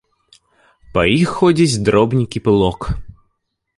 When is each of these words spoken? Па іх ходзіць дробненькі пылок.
Па 0.95 1.03
іх 1.21 1.29
ходзіць 1.41 1.81
дробненькі 1.91 2.43
пылок. 2.49 2.79